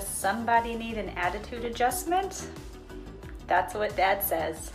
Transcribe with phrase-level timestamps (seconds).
[0.00, 2.46] Does somebody need an attitude adjustment?
[3.46, 4.72] That's what Dad says.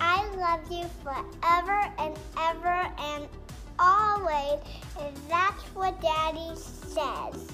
[0.00, 3.28] I love you forever and ever and
[3.78, 4.58] always,
[4.98, 7.48] and that's what Daddy says.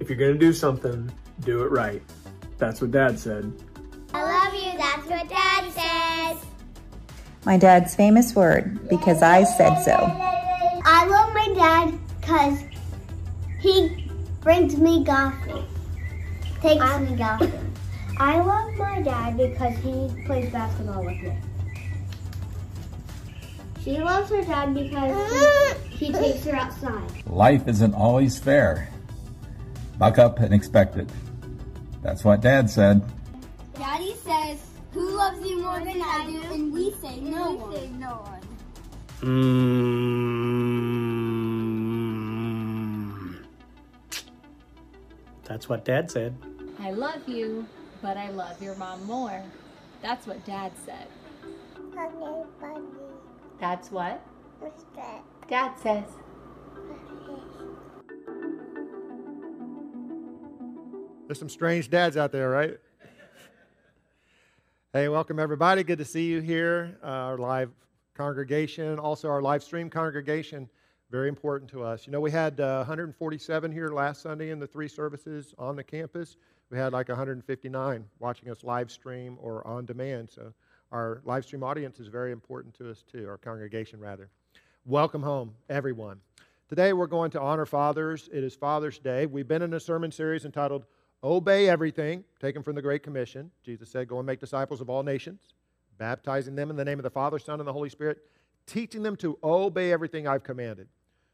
[0.00, 1.08] If you're going to do something,
[1.42, 2.02] do it right.
[2.58, 3.52] That's what Dad said.
[4.12, 6.44] I love you, that's what Dad says.
[7.44, 9.92] My dad's famous word, because I said so.
[9.92, 12.58] I love my dad because
[13.60, 14.02] he
[14.40, 15.64] brings me golfing,
[16.60, 17.72] takes me golfing.
[18.18, 21.36] I love my dad because he plays basketball with me.
[23.82, 27.26] She loves her dad because he, he takes her outside.
[27.26, 28.88] Life isn't always fair.
[29.98, 31.08] Buck up and expect it.
[32.02, 33.02] That's what Dad said.
[33.74, 34.58] Daddy says,
[34.92, 38.40] "Who loves you more than I do?" And we say, "No one." Say no one.
[39.22, 41.15] Mm.
[45.46, 46.36] That's what Dad said.
[46.80, 47.66] I love you,
[48.02, 49.42] but I love your mom more.
[50.02, 51.06] That's what Dad said.
[51.94, 52.08] Okay,
[52.60, 52.84] buddy.
[53.58, 54.20] That's what
[54.58, 55.22] What's that?
[55.48, 56.04] Dad says.
[61.26, 62.78] There's some strange dads out there, right?
[64.92, 65.82] Hey, welcome everybody.
[65.84, 66.98] Good to see you here.
[67.02, 67.70] Uh, our live
[68.14, 70.70] congregation, also our live stream congregation,
[71.10, 72.06] very important to us.
[72.06, 75.84] You know, we had uh, 147 here last Sunday in the three services on the
[75.84, 76.36] campus.
[76.70, 80.30] We had like 159 watching us live stream or on demand.
[80.30, 80.52] So
[80.90, 84.28] our live stream audience is very important to us too, our congregation rather.
[84.84, 86.20] Welcome home, everyone.
[86.68, 88.28] Today we're going to honor fathers.
[88.32, 89.26] It is Father's Day.
[89.26, 90.86] We've been in a sermon series entitled
[91.22, 93.52] Obey Everything, taken from the Great Commission.
[93.64, 95.40] Jesus said, Go and make disciples of all nations,
[95.98, 98.18] baptizing them in the name of the Father, Son, and the Holy Spirit,
[98.66, 100.88] teaching them to obey everything I've commanded.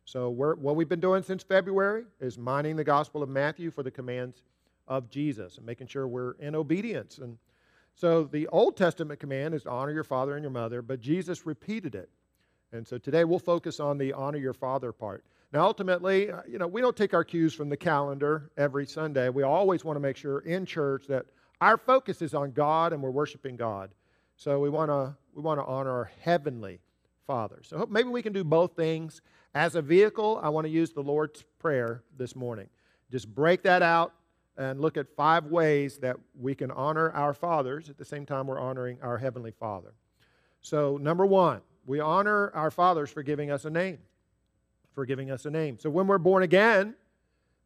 [0.04, 3.90] So, what we've been doing since February is mining the Gospel of Matthew for the
[3.90, 4.42] commands
[4.88, 7.18] of Jesus and making sure we're in obedience.
[7.18, 7.38] And
[7.94, 11.46] so, the Old Testament command is to honor your father and your mother, but Jesus
[11.46, 12.10] repeated it.
[12.72, 15.24] And so, today we'll focus on the honor your father part.
[15.52, 19.28] Now, ultimately, uh, you know, we don't take our cues from the calendar every Sunday.
[19.28, 21.26] We always want to make sure in church that
[21.60, 23.90] our focus is on God and we're worshiping God.
[24.36, 26.80] So we want to we want to honor our heavenly
[27.26, 27.60] Father.
[27.62, 29.22] So maybe we can do both things.
[29.54, 32.68] As a vehicle, I want to use the Lord's Prayer this morning.
[33.10, 34.14] Just break that out
[34.56, 38.46] and look at five ways that we can honor our fathers at the same time
[38.46, 39.94] we're honoring our heavenly Father.
[40.60, 43.98] So, number one, we honor our fathers for giving us a name
[44.94, 45.78] for giving us a name.
[45.78, 46.94] So when we're born again,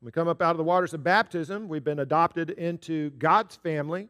[0.03, 4.09] we come up out of the waters of baptism, we've been adopted into God's family,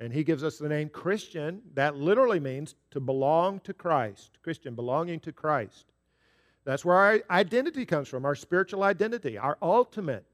[0.00, 1.62] and He gives us the name Christian.
[1.74, 4.38] That literally means to belong to Christ.
[4.42, 5.86] Christian, belonging to Christ.
[6.64, 10.24] That's where our identity comes from, our spiritual identity, our ultimate.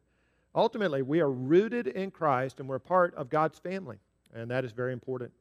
[0.55, 3.99] Ultimately, we are rooted in Christ and we're part of God's family,
[4.35, 5.33] and that is very important.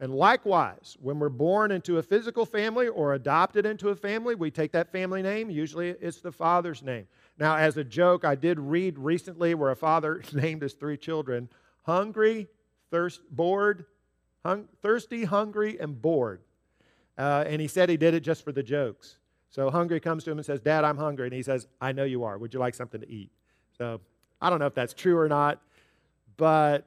[0.00, 4.50] And likewise, when we're born into a physical family or adopted into a family, we
[4.50, 5.48] take that family name.
[5.48, 7.06] Usually it's the father's name.
[7.38, 11.48] Now, as a joke, I did read recently where a father named his three children
[11.82, 12.48] hungry,
[12.92, 13.86] thirst, bored,
[14.44, 16.42] hung, thirsty, hungry, and bored.
[17.18, 19.16] Uh, and he said he did it just for the jokes.
[19.50, 21.26] So Hungry comes to him and says, Dad, I'm hungry.
[21.26, 22.38] And he says, I know you are.
[22.38, 23.30] Would you like something to eat?
[23.76, 24.00] So
[24.40, 25.60] I don't know if that's true or not,
[26.36, 26.86] but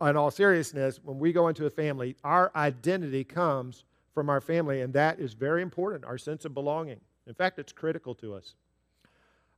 [0.00, 4.82] in all seriousness, when we go into a family, our identity comes from our family,
[4.82, 7.00] and that is very important, our sense of belonging.
[7.26, 8.54] In fact, it's critical to us.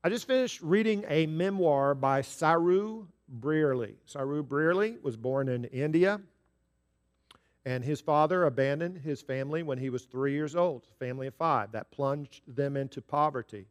[0.06, 3.94] I just finished reading a memoir by Saroo Brierley.
[4.06, 6.20] Saroo Brierley was born in India,
[7.64, 11.72] and his father abandoned his family when he was three years old, family of five.
[11.72, 13.64] That plunged them into poverty.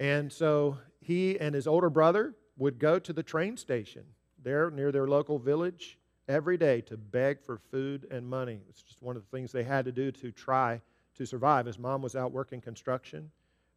[0.00, 4.04] And so he and his older brother would go to the train station
[4.42, 8.62] there near their local village every day to beg for food and money.
[8.70, 10.80] It's just one of the things they had to do to try
[11.16, 11.66] to survive.
[11.66, 13.30] His mom was out working construction,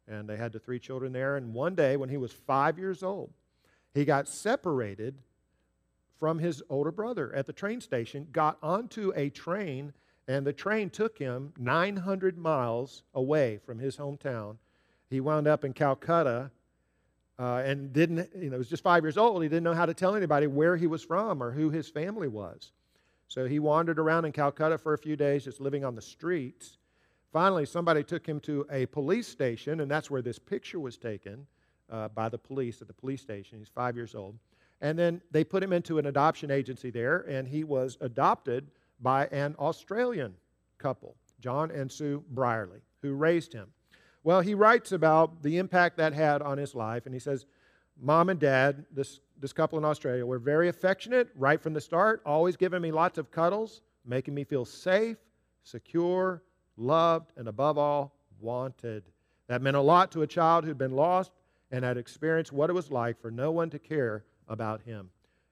[0.08, 1.36] and they had the three children there.
[1.36, 3.32] And one day, when he was five years old,
[3.94, 5.16] he got separated
[6.18, 9.92] from his older brother at the train station, got onto a train,
[10.28, 14.56] and the train took him 900 miles away from his hometown.
[15.10, 16.50] He wound up in Calcutta
[17.38, 19.42] uh, and didn't, you know, was just five years old.
[19.42, 22.28] He didn't know how to tell anybody where he was from or who his family
[22.28, 22.70] was.
[23.28, 26.76] So he wandered around in Calcutta for a few days, just living on the streets.
[27.32, 31.46] Finally, somebody took him to a police station, and that's where this picture was taken
[31.90, 33.58] uh, by the police at the police station.
[33.58, 34.38] He's five years old.
[34.82, 38.70] And then they put him into an adoption agency there, and he was adopted
[39.00, 40.34] by an Australian
[40.76, 43.68] couple, John and Sue Brierley, who raised him.
[44.24, 47.46] Well, he writes about the impact that had on his life, and he says,
[48.00, 52.20] mom and dad, this, this couple in Australia, were very affectionate right from the start,
[52.26, 55.16] always giving me lots of cuddles, making me feel safe,
[55.64, 56.42] secure,
[56.76, 59.04] loved, and above all, wanted.
[59.48, 61.32] That meant a lot to a child who'd been lost
[61.70, 65.10] and had experienced what it was like for no one to care about him.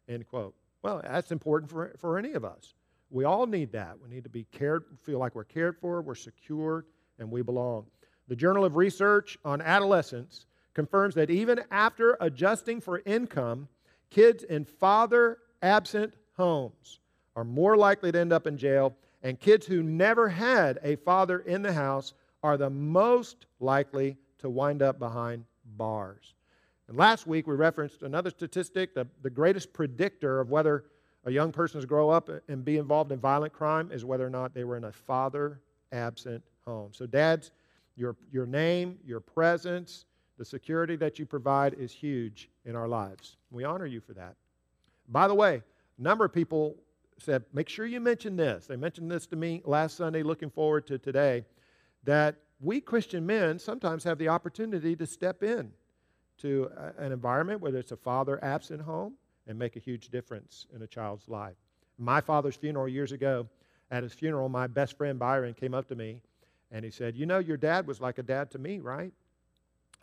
[0.08, 0.54] End quote.
[0.82, 2.74] Well, that's important for, for any of us.
[3.10, 3.96] We all need that.
[4.02, 6.84] We need to be cared, feel like we're cared for, we're secure,
[7.18, 7.86] and we belong.
[8.28, 13.68] The Journal of Research on Adolescence confirms that even after adjusting for income,
[14.10, 17.00] kids in father absent homes
[17.34, 21.40] are more likely to end up in jail, and kids who never had a father
[21.40, 25.44] in the house are the most likely to wind up behind
[25.76, 26.34] bars.
[26.88, 30.84] And last week we referenced another statistic the, the greatest predictor of whether
[31.24, 34.30] a young person is grow up and be involved in violent crime is whether or
[34.30, 35.60] not they were in a father
[35.92, 36.90] absent home.
[36.92, 37.50] So, dads,
[37.96, 40.06] your, your name, your presence,
[40.38, 43.36] the security that you provide is huge in our lives.
[43.50, 44.36] We honor you for that.
[45.08, 45.62] By the way,
[45.98, 46.76] a number of people
[47.22, 48.66] said, make sure you mention this.
[48.66, 51.44] They mentioned this to me last Sunday, looking forward to today,
[52.04, 55.72] that we Christian men sometimes have the opportunity to step in
[56.38, 59.14] to an environment, whether it's a father absent home,
[59.46, 61.56] and make a huge difference in a child's life.
[61.98, 63.46] My father's funeral years ago,
[63.90, 66.22] at his funeral, my best friend Byron came up to me
[66.70, 69.12] and he said, You know, your dad was like a dad to me, right?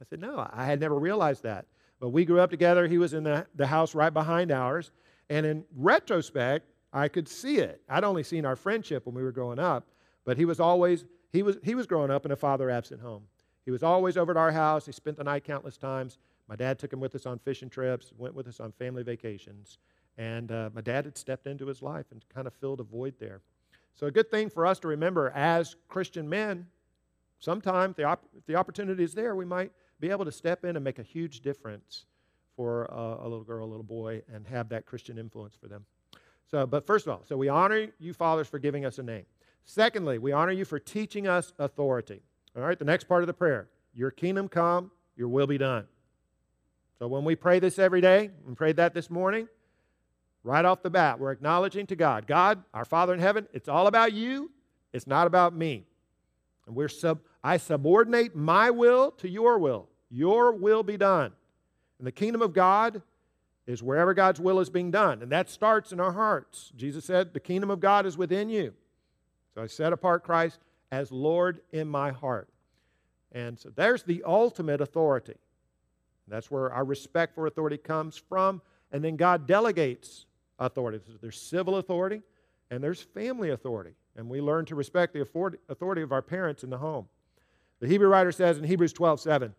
[0.01, 1.65] I said, No, I had never realized that.
[1.99, 2.87] But we grew up together.
[2.87, 4.91] He was in the, the house right behind ours.
[5.29, 7.81] And in retrospect, I could see it.
[7.89, 9.87] I'd only seen our friendship when we were growing up,
[10.25, 13.23] but he was always, he was, he was growing up in a father absent home.
[13.65, 14.85] He was always over at our house.
[14.85, 16.19] He spent the night countless times.
[16.47, 19.79] My dad took him with us on fishing trips, went with us on family vacations.
[20.17, 23.15] And uh, my dad had stepped into his life and kind of filled a void
[23.19, 23.41] there.
[23.93, 26.67] So, a good thing for us to remember as Christian men,
[27.39, 30.75] sometimes the op- if the opportunity is there, we might be able to step in
[30.75, 32.05] and make a huge difference
[32.55, 35.85] for uh, a little girl, a little boy, and have that Christian influence for them.
[36.49, 39.25] So, but first of all, so we honor you, fathers, for giving us a name.
[39.65, 42.21] Secondly, we honor you for teaching us authority.
[42.55, 45.85] All right, the next part of the prayer Your kingdom come, your will be done.
[46.99, 49.47] So when we pray this every day, and prayed that this morning,
[50.43, 53.87] right off the bat, we're acknowledging to God, God, our Father in heaven, it's all
[53.87, 54.49] about you,
[54.93, 55.85] it's not about me.
[56.65, 59.89] And we're sub, I subordinate my will to your will.
[60.09, 61.33] Your will be done.
[61.99, 63.01] And the kingdom of God
[63.67, 65.21] is wherever God's will is being done.
[65.21, 66.71] And that starts in our hearts.
[66.75, 68.73] Jesus said, The kingdom of God is within you.
[69.53, 70.59] So I set apart Christ
[70.91, 72.47] as Lord in my heart.
[73.33, 75.35] And so there's the ultimate authority.
[76.27, 78.61] That's where our respect for authority comes from.
[78.91, 80.25] And then God delegates
[80.59, 80.99] authority.
[81.21, 82.21] There's civil authority
[82.71, 83.91] and there's family authority.
[84.15, 87.07] And we learn to respect the authority of our parents in the home.
[87.79, 89.53] The Hebrew writer says in Hebrews 12 7,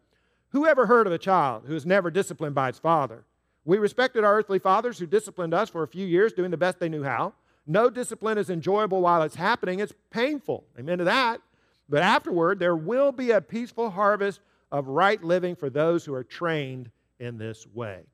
[0.49, 3.25] Who ever heard of a child who is never disciplined by its father?
[3.69, 6.81] We respected our earthly fathers who disciplined us for a few years, doing the best
[6.81, 7.35] they knew how.
[7.67, 10.65] No discipline is enjoyable while it's happening, it's painful.
[10.79, 11.43] Amen to that.
[11.87, 14.41] But afterward, there will be a peaceful harvest
[14.73, 18.05] of right living for those who are trained in this way.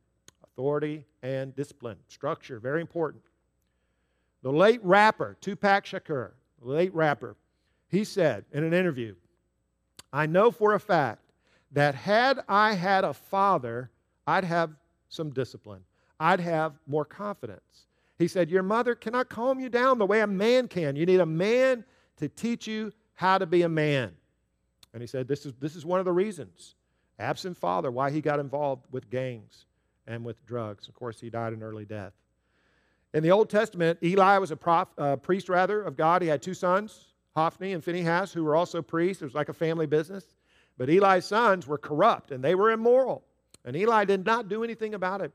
[0.42, 3.22] Authority and discipline, structure, very important.
[4.42, 7.36] The late rapper, Tupac Shakur, late rapper,
[7.86, 9.14] he said in an interview,
[10.12, 11.30] I know for a fact
[11.70, 13.92] that had I had a father,
[14.26, 14.72] I'd have
[15.08, 15.82] some discipline.
[16.18, 17.86] I'd have more confidence.
[18.18, 20.96] He said, Your mother cannot calm you down the way a man can.
[20.96, 21.84] You need a man
[22.18, 24.12] to teach you how to be a man.
[24.92, 26.76] And he said, This is, this is one of the reasons,
[27.18, 29.66] absent father, why he got involved with gangs
[30.06, 30.88] and with drugs.
[30.88, 32.12] Of course, he died an early death.
[33.12, 36.22] In the Old Testament, Eli was a prof, uh, priest, rather, of God.
[36.22, 39.22] He had two sons, Hophni and Phinehas, who were also priests.
[39.22, 40.24] It was like a family business.
[40.76, 43.24] But Eli's sons were corrupt and they were immoral.
[43.64, 45.32] And Eli did not do anything about it.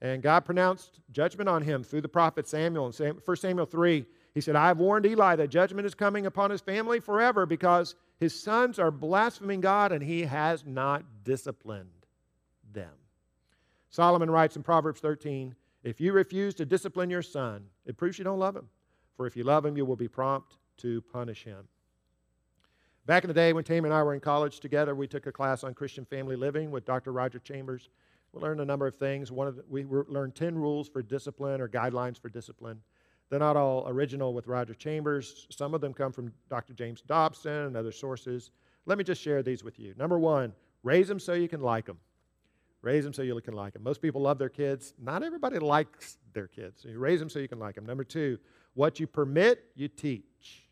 [0.00, 2.92] And God pronounced judgment on him through the prophet Samuel.
[3.00, 6.50] In 1 Samuel 3, he said, I have warned Eli that judgment is coming upon
[6.50, 12.06] his family forever because his sons are blaspheming God and he has not disciplined
[12.72, 12.92] them.
[13.90, 18.24] Solomon writes in Proverbs 13 If you refuse to discipline your son, it proves you
[18.24, 18.68] don't love him.
[19.16, 21.66] For if you love him, you will be prompt to punish him.
[23.08, 25.32] Back in the day when Tammy and I were in college together, we took a
[25.32, 27.10] class on Christian family living with Dr.
[27.10, 27.88] Roger Chambers.
[28.34, 29.32] We learned a number of things.
[29.32, 32.82] One of the, we learned 10 rules for discipline or guidelines for discipline.
[33.30, 35.46] They're not all original with Roger Chambers.
[35.48, 36.74] Some of them come from Dr.
[36.74, 38.50] James Dobson and other sources.
[38.84, 39.94] Let me just share these with you.
[39.96, 41.96] Number one, raise them so you can like them.
[42.82, 43.84] Raise them so you can like them.
[43.84, 44.92] Most people love their kids.
[45.02, 46.84] Not everybody likes their kids.
[46.84, 47.86] You raise them so you can like them.
[47.86, 48.38] Number two,
[48.74, 50.67] what you permit, you teach.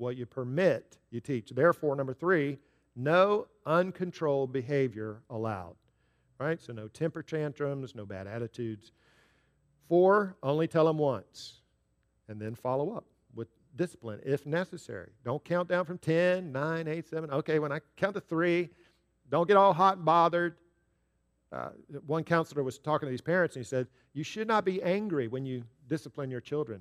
[0.00, 1.50] What you permit, you teach.
[1.50, 2.56] Therefore, number three,
[2.96, 5.76] no uncontrolled behavior allowed.
[6.38, 6.58] right?
[6.58, 8.92] So no temper tantrums, no bad attitudes.
[9.90, 11.60] Four, only tell them once
[12.28, 13.04] and then follow up
[13.34, 15.10] with discipline if necessary.
[15.22, 17.30] Don't count down from 10, 9, 8, 7.
[17.30, 18.70] Okay, when I count to three,
[19.28, 20.56] don't get all hot and bothered.
[21.52, 21.70] Uh,
[22.06, 25.28] one counselor was talking to these parents and he said, You should not be angry
[25.28, 26.80] when you discipline your children.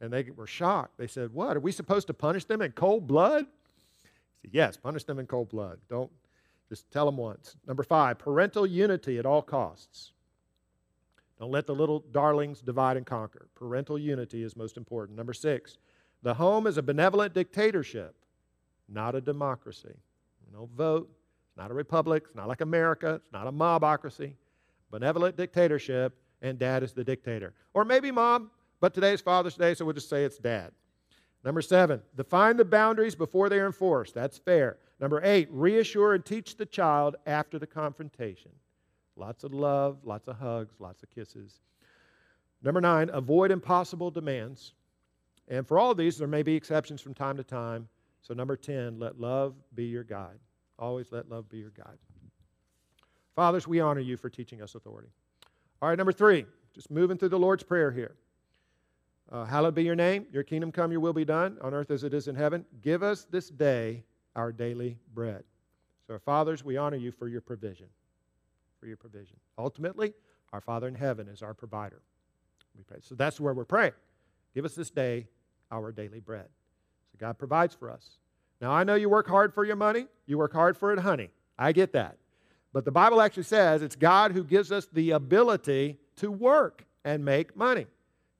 [0.00, 0.96] And they were shocked.
[0.98, 1.56] They said, What?
[1.56, 3.46] Are we supposed to punish them in cold blood?
[4.42, 5.78] He said, Yes, punish them in cold blood.
[5.88, 6.10] Don't
[6.68, 7.56] just tell them once.
[7.66, 10.12] Number five, parental unity at all costs.
[11.38, 13.48] Don't let the little darlings divide and conquer.
[13.54, 15.16] Parental unity is most important.
[15.16, 15.78] Number six,
[16.22, 18.14] the home is a benevolent dictatorship,
[18.88, 19.96] not a democracy.
[20.52, 21.10] No vote.
[21.48, 22.24] It's not a republic.
[22.26, 23.14] It's not like America.
[23.14, 24.34] It's not a mobocracy.
[24.90, 27.54] Benevolent dictatorship, and dad is the dictator.
[27.74, 30.72] Or maybe mom, but today's Father's Day, so we'll just say it's dad.
[31.44, 34.14] Number seven, define the boundaries before they are enforced.
[34.14, 34.78] That's fair.
[35.00, 38.50] Number eight, reassure and teach the child after the confrontation.
[39.16, 41.60] Lots of love, lots of hugs, lots of kisses.
[42.62, 44.74] Number nine, avoid impossible demands.
[45.48, 47.88] And for all these, there may be exceptions from time to time.
[48.22, 50.38] So, number 10, let love be your guide.
[50.78, 51.98] Always let love be your guide.
[53.34, 55.08] Fathers, we honor you for teaching us authority.
[55.80, 56.44] All right, number three,
[56.74, 58.16] just moving through the Lord's Prayer here.
[59.30, 62.02] Uh, hallowed be your name, your kingdom come, your will be done on earth as
[62.02, 62.64] it is in heaven.
[62.82, 64.02] Give us this day
[64.34, 65.44] our daily bread.
[66.06, 67.86] So, our fathers, we honor you for your provision.
[68.80, 69.36] For your provision.
[69.56, 70.14] Ultimately,
[70.52, 72.02] our Father in heaven is our provider.
[72.76, 72.98] We pray.
[73.02, 73.92] So that's where we're praying.
[74.54, 75.28] Give us this day
[75.70, 76.48] our daily bread.
[77.12, 78.16] So God provides for us.
[78.60, 81.30] Now, I know you work hard for your money, you work hard for it, honey.
[81.58, 82.16] I get that.
[82.72, 87.24] But the Bible actually says it's God who gives us the ability to work and
[87.24, 87.86] make money.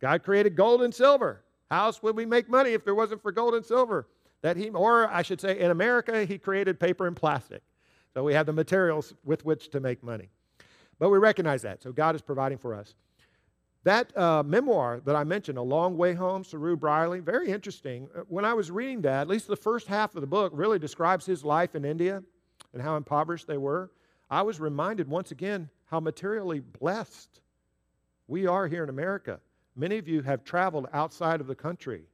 [0.01, 1.43] God created gold and silver.
[1.71, 4.09] How else would we make money if there wasn't for gold and silver?
[4.43, 7.63] That he, or I should say, in America, he created paper and plastic.
[8.15, 10.31] So we have the materials with which to make money.
[10.99, 11.83] But we recognize that.
[11.83, 12.95] So God is providing for us.
[13.85, 18.09] That uh, memoir that I mentioned, A Long Way Home, Saroo Brierley, very interesting.
[18.15, 20.79] Uh, when I was reading that, at least the first half of the book really
[20.79, 22.23] describes his life in India
[22.75, 23.91] and how impoverished they were.
[24.31, 27.41] I was reminded once again how materially blessed
[28.29, 29.41] we are here in America.
[29.77, 32.05] Many of you have traveled outside of the country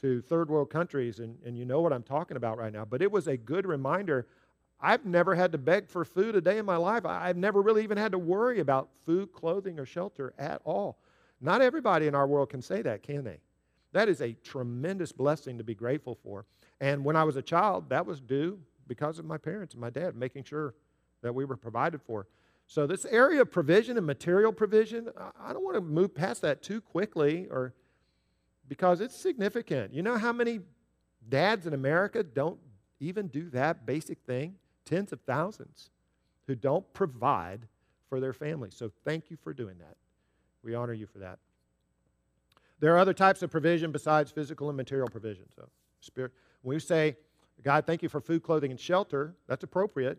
[0.00, 2.84] to third world countries, and, and you know what I'm talking about right now.
[2.84, 4.26] But it was a good reminder.
[4.80, 7.06] I've never had to beg for food a day in my life.
[7.06, 10.98] I've never really even had to worry about food, clothing, or shelter at all.
[11.40, 13.38] Not everybody in our world can say that, can they?
[13.92, 16.44] That is a tremendous blessing to be grateful for.
[16.80, 19.90] And when I was a child, that was due because of my parents and my
[19.90, 20.74] dad making sure
[21.22, 22.26] that we were provided for.
[22.66, 26.62] So, this area of provision and material provision, I don't want to move past that
[26.62, 27.74] too quickly or
[28.68, 29.92] because it's significant.
[29.92, 30.60] You know how many
[31.28, 32.58] dads in America don't
[33.00, 34.54] even do that basic thing?
[34.86, 35.90] Tens of thousands
[36.46, 37.66] who don't provide
[38.08, 38.74] for their families.
[38.74, 39.96] So, thank you for doing that.
[40.62, 41.38] We honor you for that.
[42.80, 45.44] There are other types of provision besides physical and material provision.
[45.54, 45.68] So,
[46.00, 47.16] spirit, when we say,
[47.62, 50.18] God, thank you for food, clothing, and shelter, that's appropriate.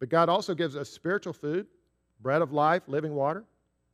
[0.00, 1.66] But God also gives us spiritual food,
[2.20, 3.44] bread of life, living water,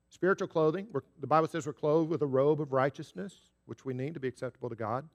[0.09, 0.87] spiritual clothing.
[0.93, 3.35] We're, the Bible says we're clothed with a robe of righteousness,
[3.67, 5.09] which we need to be acceptable to God.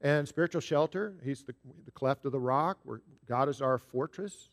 [0.00, 4.50] And spiritual shelter, He's the, the cleft of the rock, where God is our fortress,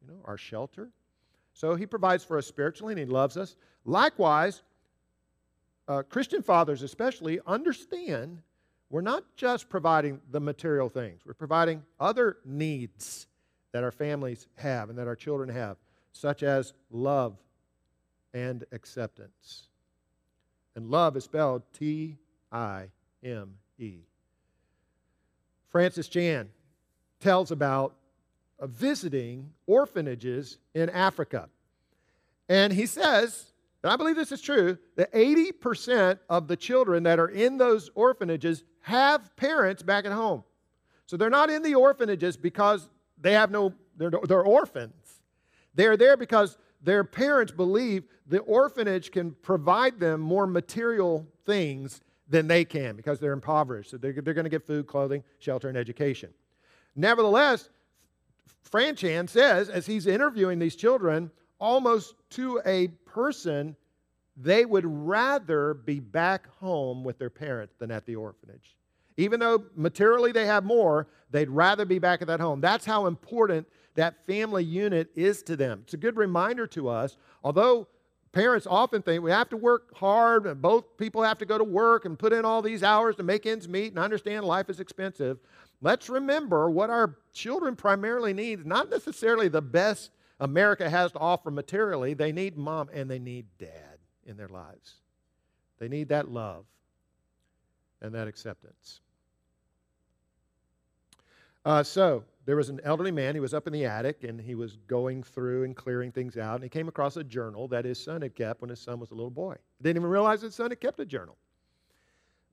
[0.00, 0.90] you know, our shelter.
[1.52, 3.56] So He provides for us spiritually, and He loves us.
[3.84, 4.62] Likewise,
[5.88, 8.40] uh, Christian fathers especially understand
[8.90, 13.26] we're not just providing the material things, we're providing other needs
[13.72, 15.76] that our families have and that our children have
[16.14, 17.36] such as love
[18.32, 19.68] and acceptance.
[20.74, 22.16] And love is spelled T
[22.50, 22.88] I
[23.22, 23.98] M E.
[25.70, 26.48] Francis Chan
[27.20, 27.94] tells about
[28.60, 31.48] uh, visiting orphanages in Africa.
[32.48, 33.52] And he says,
[33.82, 37.90] and I believe this is true, that 80% of the children that are in those
[37.94, 40.44] orphanages have parents back at home.
[41.06, 42.88] So they're not in the orphanages because
[43.20, 44.92] they have no, they're, they're orphans.
[45.74, 52.46] They're there because their parents believe the orphanage can provide them more material things than
[52.46, 53.90] they can because they're impoverished.
[53.90, 56.30] So they're, they're going to get food, clothing, shelter, and education.
[56.96, 57.70] Nevertheless,
[58.70, 63.76] Franchan says, as he's interviewing these children, almost to a person,
[64.36, 68.76] they would rather be back home with their parents than at the orphanage.
[69.16, 72.60] Even though materially they have more, they'd rather be back at that home.
[72.60, 75.80] That's how important that family unit is to them.
[75.84, 77.88] It's a good reminder to us, although
[78.32, 81.64] parents often think we have to work hard and both people have to go to
[81.64, 84.80] work and put in all these hours to make ends meet and understand life is
[84.80, 85.38] expensive.
[85.80, 90.10] Let's remember what our children primarily need, not necessarily the best
[90.40, 94.96] America has to offer materially, they need mom and they need dad in their lives.
[95.78, 96.64] They need that love
[98.02, 99.00] and that acceptance.
[101.64, 103.34] Uh, so, there was an elderly man.
[103.34, 106.56] He was up in the attic and he was going through and clearing things out.
[106.56, 109.10] And he came across a journal that his son had kept when his son was
[109.10, 109.56] a little boy.
[109.80, 111.36] Didn't even realize his son had kept a journal.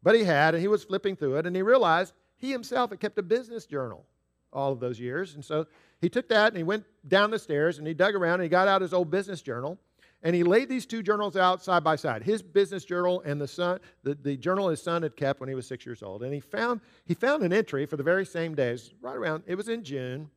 [0.01, 2.99] But he had, and he was flipping through it, and he realized he himself had
[2.99, 4.05] kept a business journal
[4.53, 5.35] all of those years.
[5.35, 5.67] And so
[6.01, 8.49] he took that and he went down the stairs and he dug around and he
[8.49, 9.77] got out his old business journal
[10.23, 13.47] and he laid these two journals out side by side his business journal and the,
[13.47, 16.23] son, the, the journal his son had kept when he was six years old.
[16.23, 19.55] And he found, he found an entry for the very same days, right around, it
[19.55, 20.29] was in June.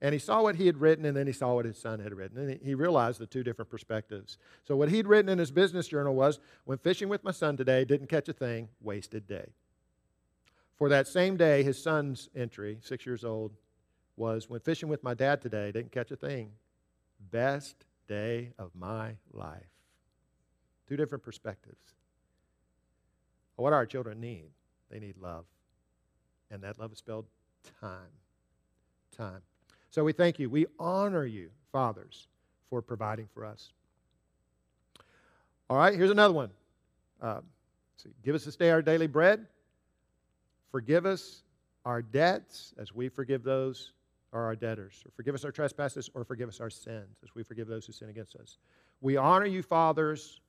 [0.00, 2.14] And he saw what he had written, and then he saw what his son had
[2.14, 2.38] written.
[2.38, 4.38] And he realized the two different perspectives.
[4.62, 7.84] So, what he'd written in his business journal was When fishing with my son today,
[7.84, 9.46] didn't catch a thing, wasted day.
[10.76, 13.50] For that same day, his son's entry, six years old,
[14.16, 16.52] was When fishing with my dad today, didn't catch a thing,
[17.32, 19.62] best day of my life.
[20.88, 21.94] Two different perspectives.
[23.56, 24.50] What our children need,
[24.90, 25.44] they need love.
[26.50, 27.26] And that love is spelled
[27.80, 28.12] time.
[29.16, 29.42] Time.
[29.90, 30.48] So we thank you.
[30.48, 32.28] We honor you, fathers,
[32.70, 33.72] for providing for us.
[35.68, 36.50] All right, here's another one.
[37.20, 37.40] Uh,
[37.96, 39.46] see, give us this day our daily bread.
[40.70, 41.42] Forgive us
[41.84, 43.92] our debts as we forgive those
[44.32, 47.42] are our debtors, or forgive us our trespasses, or forgive us our sins as we
[47.42, 48.58] forgive those who sin against us.
[49.00, 50.40] We honor you, fathers,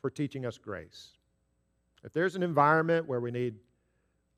[0.00, 1.12] for teaching us grace.
[2.04, 3.54] If there's an environment where we need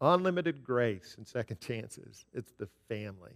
[0.01, 3.33] unlimited grace and second chances, it's the family.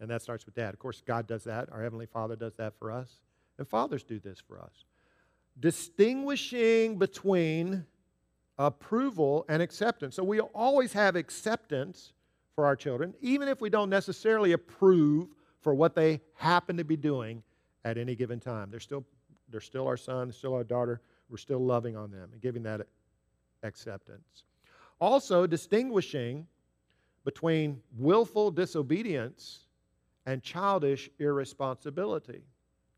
[0.00, 0.74] And that starts with dad.
[0.74, 1.70] Of course, God does that.
[1.72, 3.20] Our Heavenly Father does that for us.
[3.58, 4.84] And fathers do this for us.
[5.58, 7.84] Distinguishing between
[8.58, 10.16] approval and acceptance.
[10.16, 12.12] So we always have acceptance
[12.58, 15.28] for our children, even if we don't necessarily approve
[15.60, 17.40] for what they happen to be doing
[17.84, 18.68] at any given time.
[18.68, 19.04] They're still,
[19.48, 21.00] they're still our son, still our daughter.
[21.30, 22.80] We're still loving on them and giving that
[23.62, 24.42] acceptance.
[25.00, 26.48] Also, distinguishing
[27.24, 29.66] between willful disobedience
[30.26, 32.42] and childish irresponsibility.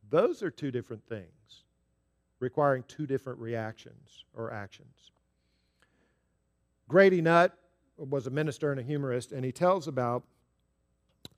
[0.08, 1.64] Those are two different things,
[2.38, 5.11] requiring two different reactions or actions.
[6.88, 7.54] Grady Nutt
[8.08, 10.24] was a minister and a humorist, and he tells about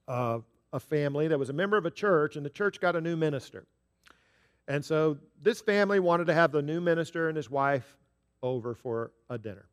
[0.08, 0.38] uh,
[0.72, 3.16] a family that was a member of a church, and the church got a new
[3.16, 3.66] minister.
[4.68, 7.98] And so this family wanted to have the new minister and his wife
[8.42, 9.66] over for a dinner.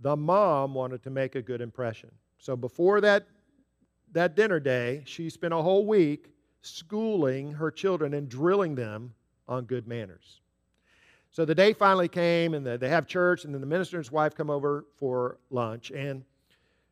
[0.00, 2.10] The mom wanted to make a good impression.
[2.38, 3.26] So before that,
[4.12, 9.14] that dinner day, she spent a whole week schooling her children and drilling them
[9.48, 10.41] on good manners.
[11.32, 14.50] So the day finally came, and they have church, and then the minister's wife come
[14.50, 16.24] over for lunch, and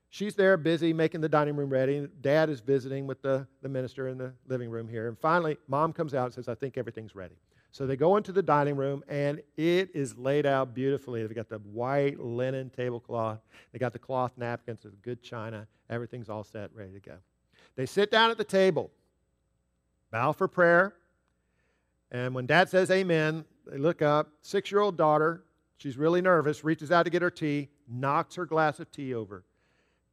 [0.09, 2.09] she's there busy making the dining room ready.
[2.22, 5.09] Dad is visiting with the, the minister in the living room here.
[5.09, 7.35] And finally, mom comes out and says, I think everything's ready.
[7.70, 11.22] So they go into the dining room, and it is laid out beautifully.
[11.22, 13.40] They've got the white linen tablecloth,
[13.72, 15.66] they got the cloth napkins, the good china.
[15.90, 17.16] Everything's all set, ready to go.
[17.76, 18.90] They sit down at the table,
[20.11, 20.94] bow for prayer,
[22.11, 24.29] and when dad says amen, they look up.
[24.42, 25.44] Six year old daughter,
[25.77, 29.44] she's really nervous, reaches out to get her tea, knocks her glass of tea over.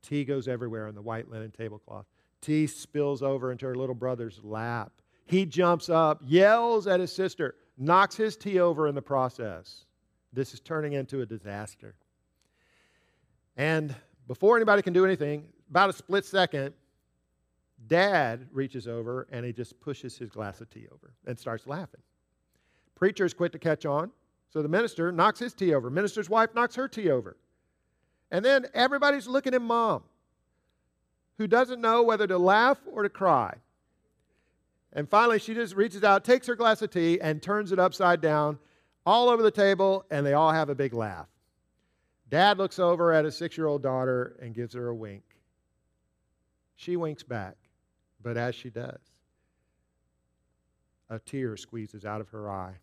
[0.02, 2.06] Tea goes everywhere on the white linen tablecloth.
[2.42, 4.92] Tea spills over into her little brother's lap.
[5.26, 9.86] He jumps up, yells at his sister, knocks his tea over in the process.
[10.32, 11.96] This is turning into a disaster.
[13.58, 13.96] And
[14.28, 16.74] before anybody can do anything, about a split second,
[17.88, 22.02] dad reaches over and he just pushes his glass of tea over and starts laughing.
[22.98, 24.12] Preacher's quit to catch on.
[24.50, 25.90] So the minister knocks his tea over.
[25.90, 27.38] Minister's wife knocks her tea over.
[28.32, 30.04] And then everybody's looking at mom,
[31.38, 33.54] who doesn't know whether to laugh or to cry.
[34.94, 38.20] And finally, she just reaches out, takes her glass of tea, and turns it upside
[38.20, 38.58] down
[39.06, 41.28] all over the table, and they all have a big laugh.
[42.30, 45.24] Dad looks over at his six year old daughter and gives her a wink.
[46.76, 47.56] She winks back,
[48.24, 49.00] but as she does,
[51.10, 52.76] a tear squeezes out of her eye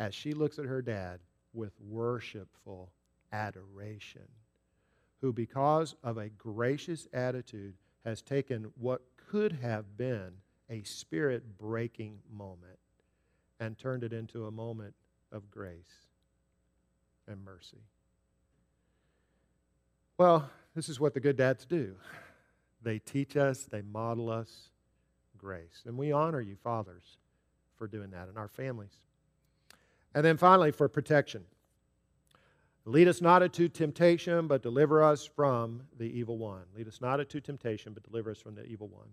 [0.00, 1.20] as she looks at her dad
[1.52, 2.90] with worshipful
[3.32, 4.26] adoration,
[5.20, 10.32] who, because of a gracious attitude, has taken what could have been
[10.70, 12.78] a spirit breaking moment
[13.60, 14.94] and turned it into a moment
[15.30, 16.08] of grace
[17.28, 17.82] and mercy.
[20.16, 21.94] Well, this is what the good dads do
[22.82, 24.70] they teach us, they model us
[25.36, 25.82] grace.
[25.84, 27.18] And we honor you, fathers,
[27.76, 28.96] for doing that in our families.
[30.14, 31.44] And then finally, for protection.
[32.84, 36.62] Lead us not into temptation, but deliver us from the evil one.
[36.76, 39.06] Lead us not into temptation, but deliver us from the evil one.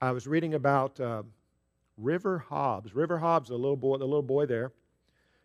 [0.00, 1.22] I was reading about uh,
[1.96, 2.94] River Hobbs.
[2.94, 4.72] River Hobbs, the little boy, the little boy there,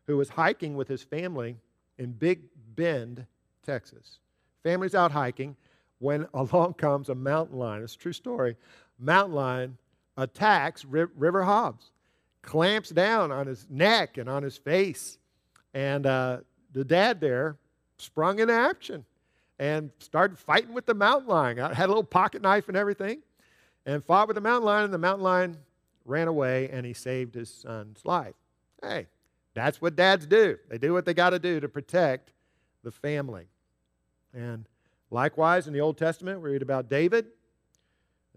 [0.08, 1.58] who was hiking with his family
[1.98, 2.42] in Big
[2.76, 3.26] Bend,
[3.64, 4.20] Texas.
[4.64, 5.56] Family's out hiking
[6.00, 7.84] when along comes a mountain lion.
[7.84, 8.56] It's a true story.
[8.98, 9.78] Mountain lion
[10.18, 11.92] attacks River Hobbs,
[12.42, 15.18] clamps down on his neck and on his face.
[15.74, 16.38] And uh,
[16.74, 17.58] the dad there
[17.98, 19.06] sprung into action
[19.60, 21.60] and started fighting with the mountain lion.
[21.60, 23.22] I Had a little pocket knife and everything,
[23.86, 24.86] and fought with the mountain lion.
[24.86, 25.58] And the mountain lion
[26.06, 28.36] ran away, and he saved his son's life.
[28.82, 29.08] Hey,
[29.54, 30.58] that's what dads do.
[30.70, 32.32] They do what they got to do to protect
[32.84, 33.48] the family.
[34.34, 34.66] And
[35.12, 37.28] likewise, in the Old Testament, we read about David.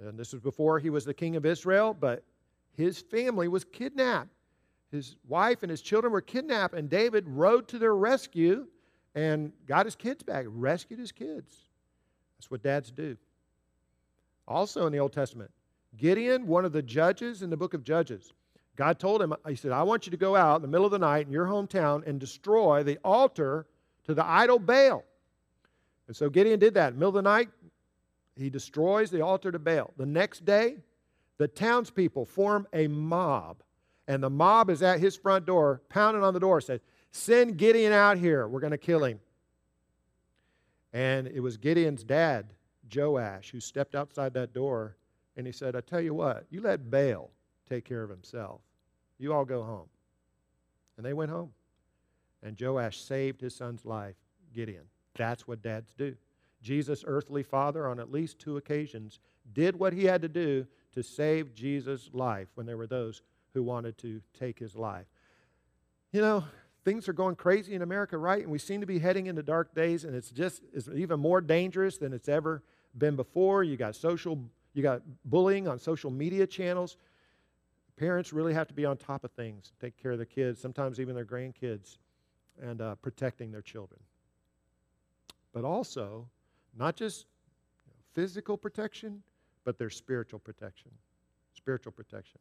[0.00, 2.24] And this was before he was the king of Israel, but
[2.76, 4.30] his family was kidnapped.
[4.90, 8.66] His wife and his children were kidnapped, and David rode to their rescue
[9.14, 11.56] and got his kids back, rescued his kids.
[12.38, 13.16] That's what dads do.
[14.46, 15.50] Also in the Old Testament,
[15.96, 18.32] Gideon, one of the judges in the book of Judges,
[18.76, 20.92] God told him, He said, I want you to go out in the middle of
[20.92, 23.66] the night in your hometown and destroy the altar
[24.04, 25.04] to the idol Baal.
[26.06, 26.88] And so Gideon did that.
[26.88, 27.48] In the middle of the night,
[28.36, 29.92] he destroys the altar to Baal.
[29.96, 30.78] The next day,
[31.38, 33.62] the townspeople form a mob.
[34.08, 36.80] And the mob is at his front door, pounding on the door, said,
[37.12, 38.48] Send Gideon out here.
[38.48, 39.20] We're going to kill him.
[40.92, 42.52] And it was Gideon's dad,
[42.94, 44.96] Joash, who stepped outside that door
[45.36, 47.30] and he said, I tell you what, you let Baal
[47.68, 48.60] take care of himself.
[49.18, 49.88] You all go home.
[50.96, 51.52] And they went home.
[52.42, 54.16] And Joash saved his son's life,
[54.52, 54.84] Gideon.
[55.16, 56.16] That's what dads do.
[56.60, 59.20] Jesus' earthly father, on at least two occasions,
[59.52, 63.22] did what he had to do to save Jesus' life when there were those
[63.54, 65.06] who wanted to take his life.
[66.12, 66.44] You know,
[66.84, 68.42] things are going crazy in America, right?
[68.42, 71.40] And we seem to be heading into dark days, and it's just it's even more
[71.40, 72.62] dangerous than it's ever
[72.96, 73.62] been before.
[73.62, 74.38] You got social,
[74.74, 76.96] you got bullying on social media channels.
[77.96, 80.98] Parents really have to be on top of things, take care of their kids, sometimes
[80.98, 81.98] even their grandkids,
[82.60, 84.00] and uh, protecting their children.
[85.52, 86.26] But also,
[86.76, 87.26] not just
[88.14, 89.22] physical protection,
[89.64, 90.90] but there's spiritual protection.
[91.54, 92.40] Spiritual protection.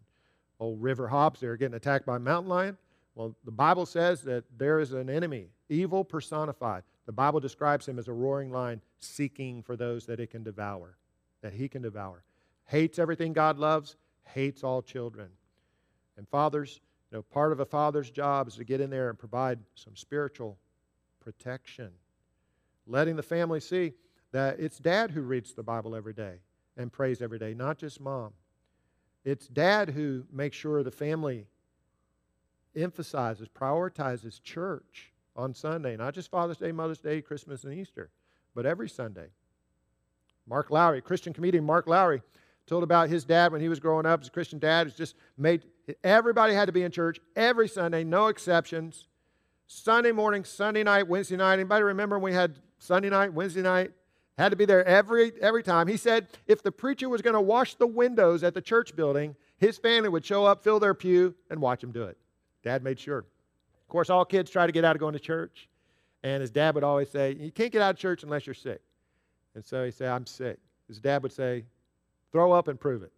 [0.59, 2.77] Old River Hobbs, they're getting attacked by a mountain lion.
[3.15, 6.83] Well, the Bible says that there is an enemy, evil personified.
[7.05, 10.95] The Bible describes him as a roaring lion seeking for those that it can devour,
[11.41, 12.23] that he can devour.
[12.65, 15.29] Hates everything God loves, hates all children.
[16.15, 16.79] And fathers,
[17.11, 19.95] you know, part of a father's job is to get in there and provide some
[19.95, 20.57] spiritual
[21.19, 21.89] protection.
[22.87, 23.93] Letting the family see
[24.31, 26.39] that it's dad who reads the Bible every day
[26.81, 28.33] and prays every day, not just mom.
[29.23, 31.47] It's dad who makes sure the family
[32.75, 38.09] emphasizes, prioritizes church on Sunday, not just Father's Day, Mother's Day, Christmas, and Easter,
[38.55, 39.27] but every Sunday.
[40.47, 42.21] Mark Lowry, Christian comedian Mark Lowry,
[42.65, 44.21] told about his dad when he was growing up.
[44.21, 45.63] His Christian dad has just made
[46.03, 49.07] everybody had to be in church every Sunday, no exceptions.
[49.67, 51.53] Sunday morning, Sunday night, Wednesday night.
[51.53, 53.91] Anybody remember when we had Sunday night, Wednesday night?
[54.37, 55.87] Had to be there every every time.
[55.87, 59.35] He said if the preacher was going to wash the windows at the church building,
[59.57, 62.17] his family would show up, fill their pew, and watch him do it.
[62.63, 63.19] Dad made sure.
[63.19, 65.67] Of course, all kids try to get out of going to church.
[66.23, 68.81] And his dad would always say, You can't get out of church unless you're sick.
[69.55, 70.59] And so he'd say, I'm sick.
[70.87, 71.65] His dad would say,
[72.31, 73.11] Throw up and prove it.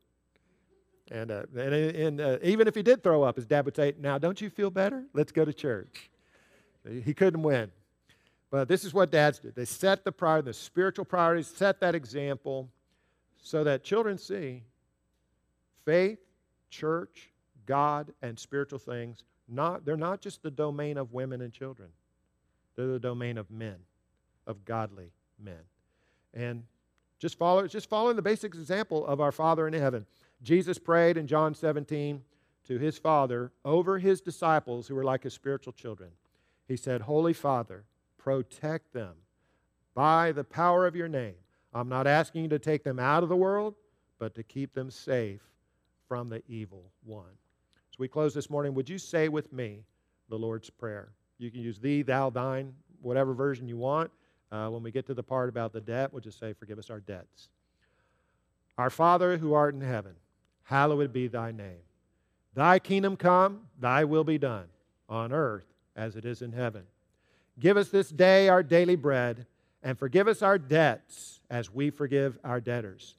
[1.12, 3.94] And, uh, and, and uh, even if he did throw up, his dad would say,
[4.00, 5.04] Now, don't you feel better?
[5.14, 6.10] Let's go to church.
[7.04, 7.72] He couldn't win.
[8.54, 11.96] But this is what dads do they set the priority, the spiritual priorities, set that
[11.96, 12.70] example
[13.42, 14.62] so that children see
[15.86, 16.20] faith,
[16.70, 17.32] church,
[17.66, 21.90] God, and spiritual things not, they're not just the domain of women and children,
[22.76, 23.78] they're the domain of men,
[24.46, 25.10] of godly
[25.44, 25.64] men.
[26.36, 26.62] And
[27.18, 30.06] just follow, just following the basic example of our Father in heaven.
[30.44, 32.22] Jesus prayed in John 17
[32.68, 36.12] to his Father over his disciples who were like his spiritual children.
[36.68, 37.86] He said, Holy Father,
[38.24, 39.14] protect them
[39.94, 41.36] by the power of your name.
[41.74, 43.76] I'm not asking you to take them out of the world,
[44.18, 45.42] but to keep them safe
[46.08, 47.26] from the evil one.
[47.92, 49.84] As we close this morning, would you say with me
[50.30, 51.12] the Lord's Prayer?
[51.38, 54.10] You can use thee, thou, thine, whatever version you want.
[54.52, 56.90] Uh, when we get to the part about the debt, we'll just say, Forgive us
[56.90, 57.50] our debts.
[58.78, 60.14] Our Father who art in heaven,
[60.64, 61.82] hallowed be thy name.
[62.54, 64.68] Thy kingdom come, thy will be done,
[65.10, 66.84] on earth as it is in heaven.
[67.60, 69.46] Give us this day our daily bread,
[69.82, 73.16] and forgive us our debts as we forgive our debtors.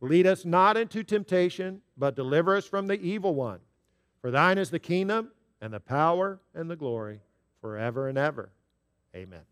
[0.00, 3.60] Lead us not into temptation, but deliver us from the evil one.
[4.20, 7.20] For thine is the kingdom and the power and the glory
[7.60, 8.50] forever and ever.
[9.14, 9.49] Amen.